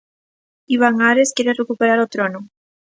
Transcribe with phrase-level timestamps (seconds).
[0.79, 2.39] Iván Ares quere recuperar o trono.